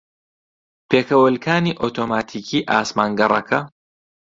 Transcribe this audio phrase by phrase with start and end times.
[0.89, 3.59] پێکەوەلکانی ئۆتۆماتیکیی ئاسمانگەڕەکە